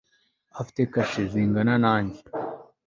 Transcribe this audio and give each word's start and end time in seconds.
afite 0.59 0.81
kashe 0.93 1.21
zingana 1.31 1.73
nkanjye 1.81 2.19